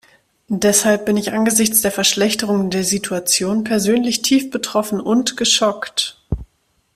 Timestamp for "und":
4.99-5.37